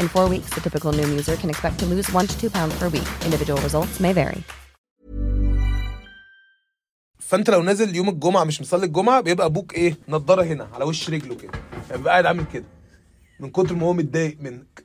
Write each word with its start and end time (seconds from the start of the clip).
In 0.00 0.08
four 0.08 0.26
weeks, 0.34 0.50
the 0.54 0.60
typical 0.66 0.92
Noom 0.98 1.10
user 1.20 1.36
can 1.42 1.50
expect 1.54 1.76
to 1.80 1.86
lose 1.92 2.08
one 2.18 2.26
to 2.30 2.34
two 2.40 2.50
pounds 2.56 2.74
per 2.80 2.88
week. 2.96 3.08
Individual 3.28 3.60
results 3.66 4.00
may 4.00 4.12
vary. 4.12 4.42
فانت 7.18 7.50
لو 7.50 7.62
نازل 7.62 7.96
يوم 7.96 8.08
الجمعة 8.08 8.44
مش 8.44 8.60
مصلي 8.60 8.86
الجمعة 8.86 9.20
بيبقى 9.20 9.46
أبوك 9.46 9.74
إيه 9.74 9.96
نضاره 10.08 10.42
هنا 10.42 10.68
على 10.74 10.84
وش 10.84 11.10
رجله 11.10 11.34
كده 11.34 11.50
يعني 11.72 11.96
بيبقى 11.96 12.12
قاعد 12.12 12.26
عامل 12.26 12.44
كده 12.52 12.64
من 13.40 13.50
كتر 13.50 13.74
ما 13.74 13.86
هو 13.86 13.92
متضايق 13.92 14.36
منك 14.40 14.84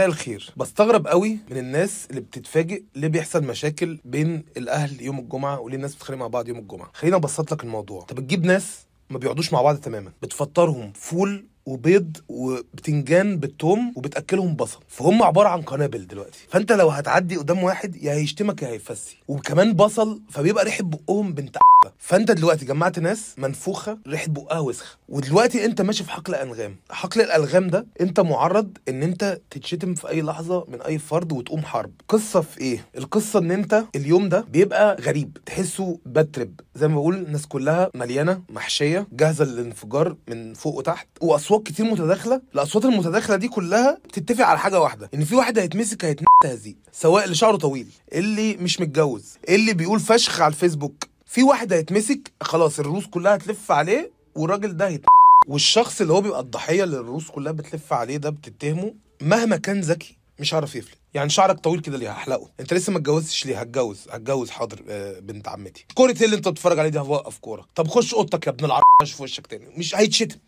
مساء 0.00 0.08
الخير. 0.08 0.52
بستغرب 0.56 1.06
قوي 1.06 1.38
من 1.50 1.56
الناس 1.56 2.06
اللي 2.10 2.20
بتتفاجئ 2.20 2.82
ليه 2.96 3.08
بيحصل 3.08 3.44
مشاكل 3.44 3.98
بين 4.04 4.44
الأهل 4.56 5.02
يوم 5.02 5.18
الجمعة 5.18 5.60
وليه 5.60 5.76
الناس 5.76 5.94
بتتخانق 5.94 6.18
مع 6.18 6.26
بعض 6.26 6.48
يوم 6.48 6.58
الجمعة. 6.58 6.90
خليني 6.94 7.16
أبسط 7.16 7.52
لك 7.52 7.64
الموضوع. 7.64 8.00
انت 8.00 8.12
بتجيب 8.12 8.44
ناس 8.44 8.86
ما 9.10 9.18
بيقعدوش 9.18 9.52
مع 9.52 9.62
بعض 9.62 9.76
تماما. 9.76 10.12
بتفطرهم 10.22 10.92
فول 10.92 11.44
وبيض 11.66 12.16
وبتنجان 12.28 13.36
بالثوم 13.36 13.92
وبتأكلهم 13.96 14.54
بصل. 14.54 14.80
فهم 14.88 15.22
عبارة 15.22 15.48
عن 15.48 15.62
قنابل 15.62 16.06
دلوقتي. 16.06 16.38
فأنت 16.48 16.72
لو 16.72 16.88
هتعدي 16.88 17.36
قدام 17.36 17.62
واحد 17.62 17.96
يا 17.96 18.12
هيشتمك 18.12 18.62
يا 18.62 18.68
هيفسي. 18.68 19.16
وكمان 19.28 19.72
بصل 19.72 20.22
فبيبقى 20.30 20.64
ريحة 20.64 20.84
بقهم 20.84 21.32
بنت 21.32 21.56
فانت 21.98 22.30
دلوقتي 22.30 22.64
جمعت 22.64 22.98
ناس 22.98 23.34
منفوخة 23.38 23.98
ريحة 24.08 24.26
بقها 24.28 24.58
وسخه 24.58 24.96
ودلوقتي 25.08 25.64
انت 25.64 25.80
ماشي 25.82 26.04
في 26.04 26.10
حقل 26.10 26.34
انغام 26.34 26.76
حقل 26.90 27.20
الألغام 27.20 27.68
ده 27.68 27.86
انت 28.00 28.20
معرض 28.20 28.78
ان 28.88 29.02
انت 29.02 29.40
تتشتم 29.50 29.94
في 29.94 30.08
أي 30.08 30.22
لحظة 30.22 30.64
من 30.68 30.82
أي 30.82 30.98
فرد 30.98 31.32
وتقوم 31.32 31.62
حرب. 31.62 31.92
قصة 32.08 32.40
في 32.40 32.60
إيه؟ 32.60 32.84
القصة 32.98 33.38
ان 33.38 33.50
انت 33.50 33.84
اليوم 33.96 34.28
ده 34.28 34.40
بيبقى 34.40 34.96
غريب. 35.00 35.38
تحسه 35.46 35.98
بترب 36.06 36.60
زي 36.74 36.88
ما 36.88 36.94
بقول 36.94 37.14
الناس 37.16 37.46
كلها 37.46 37.90
مليانة 37.94 38.42
محشية 38.48 39.06
جاهزة 39.12 39.44
للانفجار 39.44 40.16
من 40.28 40.54
فوق 40.54 40.74
وتحت 40.74 41.08
وأصوات 41.20 41.62
كتير 41.66 41.86
متداخلة. 41.86 42.42
الأصوات 42.54 42.84
المتداخلة 42.84 43.36
دي 43.36 43.48
كلها 43.48 43.98
بتتفق 44.04 44.44
على 44.46 44.58
حاجة 44.58 44.80
واحدة 44.80 45.10
إن 45.14 45.24
في 45.24 45.34
واحد 45.34 45.58
هيتمسك 45.58 46.04
هيتنق 46.04 46.28
تهزيق 46.42 46.76
سواء 46.92 47.24
اللي 47.24 47.34
شعره 47.34 47.56
طويل 47.56 47.86
اللي 48.12 48.56
مش 48.56 48.80
متجوز 48.80 49.34
اللي 49.48 49.72
بيقول 49.74 50.00
فشخ 50.00 50.40
على 50.40 50.50
الفيسبوك. 50.52 51.09
في 51.30 51.42
واحد 51.42 51.72
هيتمسك 51.72 52.32
خلاص 52.42 52.78
الروس 52.78 53.06
كلها 53.06 53.34
هتلف 53.34 53.72
عليه 53.72 54.12
والراجل 54.34 54.76
ده 54.76 54.88
هيت 54.88 55.04
والشخص 55.48 56.00
اللي 56.00 56.12
هو 56.12 56.20
بيبقى 56.20 56.40
الضحية 56.40 56.84
اللي 56.84 56.96
الروس 56.96 57.30
كلها 57.30 57.52
بتلف 57.52 57.92
عليه 57.92 58.16
ده 58.16 58.30
بتتهمه 58.30 58.94
مهما 59.22 59.56
كان 59.56 59.80
ذكي 59.80 60.18
مش 60.38 60.54
عارف 60.54 60.74
يفلت. 60.74 60.98
يعني 61.14 61.30
شعرك 61.30 61.60
طويل 61.60 61.80
كده 61.80 61.98
ليه 61.98 62.10
هحلقه؟ 62.10 62.50
انت 62.60 62.74
لسه 62.74 62.92
ما 62.92 62.98
اتجوزتش 62.98 63.46
ليه؟ 63.46 63.60
هتجوز 63.60 64.06
هتجوز 64.10 64.50
حاضر 64.50 64.84
آه، 64.88 65.18
بنت 65.18 65.48
عمتي. 65.48 65.86
كوره 65.94 66.14
إيه 66.20 66.24
اللي 66.24 66.36
انت 66.36 66.48
بتتفرج 66.48 66.78
عليه 66.78 66.88
دي 66.90 66.98
هوقف 66.98 67.38
كوره 67.38 67.66
طب 67.74 67.88
خش 67.88 68.14
اوضتك 68.14 68.46
يا 68.46 68.52
ابن 68.52 68.64
العر 68.64 68.82
في 69.06 69.22
وشك 69.22 69.46
تاني. 69.46 69.66
مش 69.76 69.94
هيتشتم. 69.96 70.38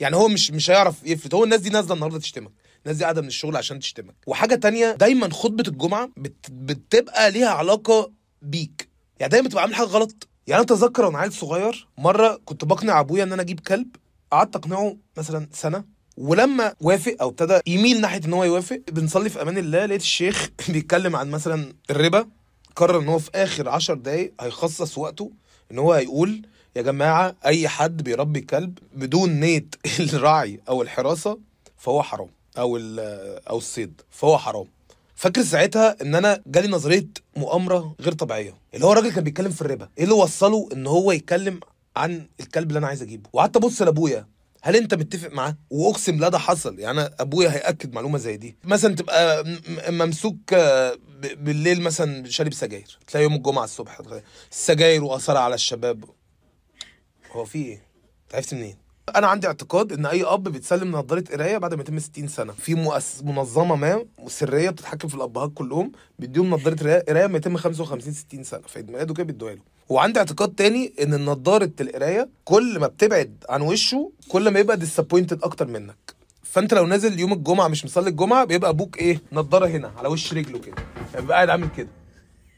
يعني 0.00 0.16
هو 0.16 0.28
مش 0.28 0.50
مش 0.50 0.70
هيعرف 0.70 0.94
يفلت. 1.06 1.34
هو 1.34 1.44
الناس 1.44 1.60
دي 1.60 1.70
نازلة 1.70 1.94
النهارده 1.94 2.18
تشتمك. 2.18 2.52
الناس 2.84 2.96
دي 2.96 3.04
قاعدة 3.04 3.20
من 3.20 3.28
الشغل 3.28 3.56
عشان 3.56 3.78
تشتمك. 3.78 4.14
وحاجة 4.26 4.54
تانية 4.54 4.92
دايما 4.92 5.30
خطبة 5.32 5.64
الجمعة 5.68 6.10
بت... 6.16 6.50
بتبقى 6.50 7.30
ليها 7.30 7.48
علاقة 7.50 8.12
بيك. 8.42 8.91
يعني 9.20 9.30
دايما 9.30 9.48
تبقى 9.48 9.62
عامل 9.62 9.74
حاجة 9.74 9.86
غلط. 9.86 10.28
يعني 10.46 10.62
أنا 10.62 10.74
أتذكر 10.74 11.04
وأنا 11.04 11.18
عيل 11.18 11.32
صغير 11.32 11.88
مرة 11.98 12.40
كنت 12.44 12.64
بقنع 12.64 13.00
أبويا 13.00 13.22
إن 13.24 13.32
أنا 13.32 13.42
أجيب 13.42 13.60
كلب 13.60 13.88
قعدت 14.30 14.56
أقنعه 14.56 14.96
مثلا 15.16 15.48
سنة 15.52 15.84
ولما 16.18 16.74
وافق 16.80 17.16
أو 17.20 17.28
ابتدى 17.28 17.60
يميل 17.66 18.00
ناحية 18.00 18.20
إن 18.24 18.32
هو 18.32 18.44
يوافق 18.44 18.80
بنصلي 18.92 19.30
في 19.30 19.42
أمان 19.42 19.58
الله 19.58 19.86
لقيت 19.86 20.00
الشيخ 20.00 20.48
بيتكلم 20.68 21.16
عن 21.16 21.30
مثلا 21.30 21.72
الربا 21.90 22.26
قرر 22.76 23.00
إن 23.00 23.08
هو 23.08 23.18
في 23.18 23.30
آخر 23.34 23.68
عشر 23.68 23.94
دقايق 23.94 24.32
هيخصص 24.40 24.98
وقته 24.98 25.30
إن 25.72 25.78
هو 25.78 25.92
هيقول 25.92 26.42
يا 26.76 26.82
جماعة 26.82 27.34
أي 27.46 27.68
حد 27.68 28.02
بيربي 28.02 28.40
كلب 28.40 28.78
بدون 28.94 29.30
نية 29.40 29.66
الرعي 30.00 30.60
أو 30.68 30.82
الحراسة 30.82 31.38
فهو 31.78 32.02
حرام 32.02 32.28
أو 32.58 32.78
أو 33.50 33.58
الصيد 33.58 34.00
فهو 34.10 34.38
حرام. 34.38 34.66
فاكر 35.22 35.42
ساعتها 35.42 35.96
إن 36.02 36.14
أنا 36.14 36.42
جالي 36.46 36.68
نظرية 36.68 37.06
مؤامرة 37.36 37.94
غير 38.00 38.12
طبيعية؟ 38.12 38.54
اللي 38.74 38.86
هو 38.86 38.92
الراجل 38.92 39.12
كان 39.12 39.24
بيتكلم 39.24 39.50
في 39.50 39.62
الربا. 39.62 39.88
إيه 39.98 40.04
اللي 40.04 40.14
وصله 40.14 40.68
إن 40.72 40.86
هو 40.86 41.12
يتكلم 41.12 41.60
عن 41.96 42.26
الكلب 42.40 42.68
اللي 42.68 42.78
أنا 42.78 42.86
عايز 42.86 43.02
أجيبه؟ 43.02 43.30
وقعدت 43.32 43.56
أبص 43.56 43.82
لأبويا 43.82 44.26
هل 44.62 44.76
أنت 44.76 44.94
متفق 44.94 45.32
معاه؟ 45.32 45.56
وأقسم 45.70 46.18
لا 46.18 46.28
ده 46.28 46.38
حصل. 46.38 46.78
يعني 46.78 47.00
أنا 47.00 47.14
أبويا 47.20 47.50
هيأكد 47.50 47.94
معلومة 47.94 48.18
زي 48.18 48.36
دي. 48.36 48.56
مثلا 48.64 48.94
تبقى 48.94 49.44
ممسوك 49.88 50.52
آه، 50.52 50.98
بالليل 51.36 51.82
مثلا 51.82 52.28
شارب 52.30 52.52
سجاير. 52.52 52.98
تلاقي 53.06 53.24
يوم 53.24 53.34
الجمعة 53.34 53.64
الصبح 53.64 54.00
السجاير 54.52 55.04
واثرها 55.04 55.40
على 55.40 55.54
الشباب. 55.54 56.04
هو 57.32 57.44
في 57.44 57.58
إيه؟ 57.58 57.82
عرفت 58.34 58.54
منين؟ 58.54 58.76
أنا 59.08 59.26
عندي 59.26 59.46
اعتقاد 59.46 59.92
إن 59.92 60.06
أي 60.06 60.24
أب 60.24 60.42
بيتسلم 60.48 60.92
نظاره 60.96 61.24
قراية 61.32 61.58
بعد 61.58 61.74
ما 61.74 61.80
يتم 61.80 61.98
60 61.98 62.28
سنة. 62.28 62.52
في 62.52 62.74
مؤس... 62.74 63.22
منظمة 63.22 63.76
ما 63.76 64.04
سرية 64.26 64.70
بتتحكم 64.70 65.08
في 65.08 65.14
الأبهات 65.14 65.50
كلهم 65.54 65.92
بيديهم 66.18 66.50
نظاره 66.50 66.98
قراية 67.08 67.26
ما 67.26 67.36
يتم 67.36 67.56
55 67.56 68.12
60 68.12 68.44
سنة. 68.44 68.60
في 68.60 68.78
عيد 68.78 68.90
ميلاده 68.90 69.14
كده 69.14 69.24
بيدوها 69.24 69.54
له. 69.54 69.60
وعندي 69.88 70.18
اعتقاد 70.18 70.54
تاني 70.54 70.92
إن 71.02 71.24
نظارة 71.24 71.70
القراية 71.80 72.28
كل 72.44 72.78
ما 72.80 72.86
بتبعد 72.86 73.44
عن 73.48 73.62
وشه 73.62 74.12
كل 74.28 74.48
ما 74.48 74.60
يبقى 74.60 74.76
ديسابوينتد 74.76 75.42
أكتر 75.42 75.66
منك. 75.66 76.14
فأنت 76.42 76.74
لو 76.74 76.86
نازل 76.86 77.20
يوم 77.20 77.32
الجمعة 77.32 77.68
مش 77.68 77.84
مصلي 77.84 78.10
الجمعة 78.10 78.44
بيبقى 78.44 78.70
أبوك 78.70 78.98
إيه؟ 78.98 79.20
نضارة 79.32 79.66
هنا 79.66 79.92
على 79.96 80.08
وش 80.08 80.34
رجله 80.34 80.58
كده. 80.58 80.74
يعني 80.96 81.20
بيبقى 81.20 81.34
قاعد 81.36 81.50
عامل 81.50 81.68
كده. 81.76 81.88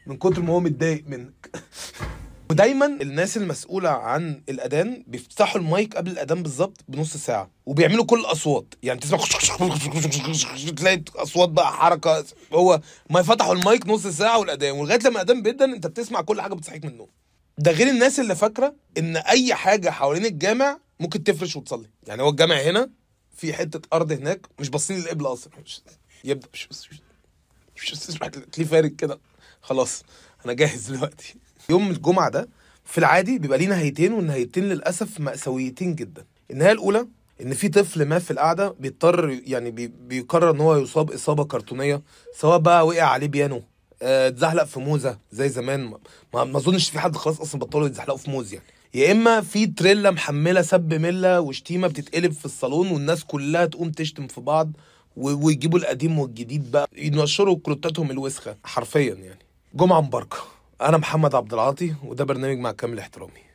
من 0.07 0.17
كتر 0.17 0.41
ما 0.41 0.53
هو 0.53 0.59
متضايق 0.59 1.03
منك. 1.07 1.49
ودايما 2.51 2.85
الناس 2.85 3.37
المسؤوله 3.37 3.89
عن 3.89 4.41
الاذان 4.49 5.03
بيفتحوا 5.07 5.61
المايك 5.61 5.95
قبل 5.95 6.11
الاذان 6.11 6.43
بالظبط 6.43 6.83
بنص 6.87 7.17
ساعه 7.17 7.51
وبيعملوا 7.65 8.05
كل 8.05 8.19
الاصوات 8.19 8.73
يعني 8.83 8.99
تسمع 8.99 9.19
تلاقي 10.77 11.03
اصوات 11.15 11.49
بقى 11.49 11.73
حركه 11.73 12.25
هو 12.53 12.81
ما 13.09 13.21
فتحوا 13.21 13.53
المايك 13.53 13.87
نص 13.87 14.07
ساعه 14.07 14.39
والاذان 14.39 14.71
ولغايه 14.71 14.99
لما 14.99 15.21
الاذان 15.21 15.41
بيدن 15.41 15.73
انت 15.73 15.87
بتسمع 15.87 16.21
كل 16.21 16.41
حاجة 16.41 16.53
بتصحيك 16.53 16.85
من 16.85 16.91
النوم 16.91 17.07
ده 17.57 17.71
غير 17.71 17.87
الناس 17.87 18.19
اللي 18.19 18.35
فاكره 18.35 18.75
ان 18.97 19.17
اي 19.17 19.55
حاجة 19.55 19.89
حوالين 19.89 20.25
الجامع 20.25 20.79
ممكن 20.99 21.23
تفرش 21.23 21.55
وتصلي 21.55 21.89
يعني 22.07 22.21
هو 22.21 22.29
الجامع 22.29 22.55
هنا 22.55 22.89
في 23.35 23.53
حتة 23.53 23.81
ارض 23.93 24.11
هناك 24.11 24.47
مش 24.59 24.69
باصين 24.69 24.97
للقبله 24.99 25.33
أصلا 25.33 25.53
يبدا 26.23 26.47
مش 26.53 26.67
تلاقيه 28.51 28.63
فارق 28.63 28.91
كده 28.91 29.19
خلاص 29.61 30.03
أنا 30.45 30.53
جاهز 30.53 30.91
دلوقتي 30.91 31.35
يوم 31.69 31.91
الجمعة 31.91 32.29
ده 32.29 32.49
في 32.85 32.97
العادي 32.97 33.39
بيبقى 33.39 33.57
ليه 33.57 33.67
نهايتين 33.67 34.13
والنهايتين 34.13 34.63
للأسف 34.63 35.19
مأساويتين 35.19 35.95
جدا. 35.95 36.25
النهاية 36.51 36.71
الأولى 36.71 37.07
إن 37.41 37.53
في 37.53 37.69
طفل 37.69 38.05
ما 38.05 38.19
في 38.19 38.31
القعدة 38.31 38.75
بيضطر 38.79 39.39
يعني 39.45 39.71
بي 39.71 39.87
بيقرر 39.87 40.51
إن 40.51 40.59
هو 40.61 40.75
يصاب 40.77 41.11
إصابة 41.11 41.43
كرتونية 41.45 42.01
سواء 42.39 42.57
بقى 42.57 42.87
وقع 42.87 43.03
عليه 43.03 43.27
بيانو 43.27 43.61
آه، 44.01 44.27
اتزحلق 44.27 44.63
في 44.63 44.79
موزة 44.79 45.17
زي 45.31 45.49
زمان. 45.49 45.83
ما, 46.33 46.43
ما 46.43 46.57
أظنش 46.57 46.89
في 46.89 46.99
حد 46.99 47.15
خلاص 47.15 47.41
أصلا 47.41 47.59
بطلوا 47.61 47.87
يتزحلقوا 47.87 48.17
في 48.17 48.29
موز 48.31 48.53
يعني. 48.53 48.65
يا 48.93 49.11
إما 49.11 49.41
في 49.41 49.67
تريلا 49.67 50.11
محملة 50.11 50.61
سب 50.61 50.93
مله 50.93 51.41
وشتيمة 51.41 51.87
بتتقلب 51.87 52.31
في 52.31 52.45
الصالون 52.45 52.87
والناس 52.91 53.23
كلها 53.23 53.65
تقوم 53.65 53.91
تشتم 53.91 54.27
في 54.27 54.41
بعض 54.41 54.71
ويجيبوا 55.17 55.79
القديم 55.79 56.19
والجديد 56.19 56.71
بقى 56.71 56.89
ينشروا 56.97 57.57
كروتاتهم 57.63 58.11
الوسخة 58.11 58.55
حرفيا 58.63 59.13
يعني. 59.13 59.39
جمعة 59.73 60.01
مباركة. 60.01 60.37
انا 60.80 60.96
محمد 60.96 61.34
عبد 61.34 61.54
العاطي 61.54 61.94
وده 62.04 62.24
برنامج 62.24 62.58
مع 62.58 62.72
كامل 62.72 62.98
احترامي 62.98 63.50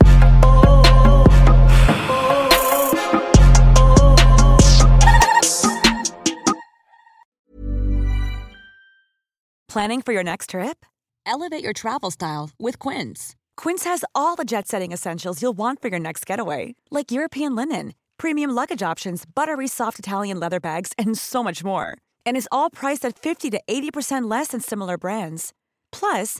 Planning 9.75 10.01
for 10.01 10.13
your 10.13 10.23
next 10.23 10.51
trip? 10.51 10.85
Elevate 11.25 11.61
your 11.61 11.73
travel 11.73 12.09
style 12.09 12.49
with 12.57 12.79
Quince. 12.79 13.35
Quince 13.57 13.83
has 13.83 14.05
all 14.13 14.35
the 14.37 14.45
jet 14.45 14.69
setting 14.69 14.93
essentials 14.93 15.41
you'll 15.41 15.57
want 15.57 15.81
for 15.81 15.89
your 15.89 15.99
next 15.99 16.25
getaway, 16.25 16.75
like 16.91 17.11
European 17.11 17.55
linen, 17.55 17.93
premium 18.17 18.51
luggage 18.51 18.81
options, 18.81 19.25
buttery 19.25 19.67
soft 19.67 19.99
Italian 19.99 20.39
leather 20.39 20.61
bags, 20.61 20.93
and 20.97 21.17
so 21.17 21.43
much 21.43 21.61
more. 21.61 21.97
And 22.25 22.37
is 22.37 22.47
all 22.53 22.69
priced 22.69 23.03
at 23.03 23.19
50 23.19 23.49
to 23.49 23.61
80% 23.67 24.31
less 24.31 24.49
than 24.49 24.61
similar 24.61 24.97
brands. 24.97 25.51
Plus, 25.91 26.39